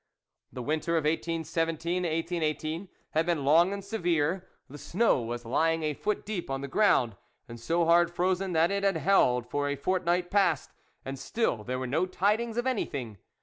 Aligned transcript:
The 0.51 0.63
winter 0.63 0.97
of 0.97 1.03
1817 1.03 2.01
to 2.01 2.09
1818 2.09 2.89
had 3.11 3.27
been 3.27 3.45
long 3.45 3.71
and 3.71 3.85
severe; 3.85 4.47
the 4.67 4.79
snow 4.79 5.21
was 5.21 5.45
lying 5.45 5.83
a 5.83 5.93
foot 5.93 6.25
deep 6.25 6.49
on 6.49 6.61
the 6.61 6.67
ground, 6.67 7.15
and 7.47 7.59
so 7.59 7.85
hard 7.85 8.09
frozen 8.09 8.53
that 8.53 8.71
it 8.71 8.83
had 8.83 8.97
held 8.97 9.45
for 9.45 9.69
a 9.69 9.75
fortnight 9.75 10.31
past, 10.31 10.71
and 11.05 11.19
still 11.19 11.63
there 11.63 11.77
were 11.77 11.85
no 11.85 12.07
tidings 12.07 12.57
of 12.57 12.65
anything. 12.65 13.19